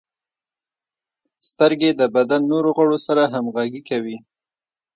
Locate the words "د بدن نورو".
1.99-2.69